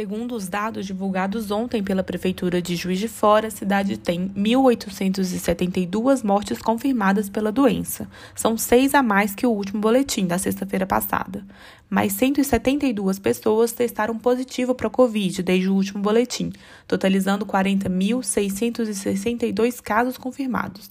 [0.00, 6.22] Segundo os dados divulgados ontem pela Prefeitura de Juiz de Fora, a cidade tem 1.872
[6.24, 8.06] mortes confirmadas pela doença.
[8.32, 11.44] São seis a mais que o último boletim da sexta-feira passada.
[11.90, 16.52] Mais 172 pessoas testaram positivo para a Covid desde o último boletim,
[16.86, 20.90] totalizando 40.662 casos confirmados.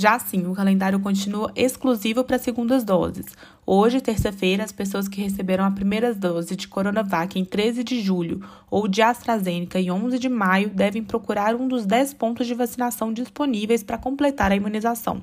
[0.00, 3.26] Já assim, o calendário continua exclusivo para segundas doses.
[3.66, 8.40] Hoje, terça-feira, as pessoas que receberam a primeira dose de Coronavac em 13 de julho
[8.70, 13.12] ou de AstraZeneca em 11 de maio devem procurar um dos 10 pontos de vacinação
[13.12, 15.20] disponíveis para completar a imunização.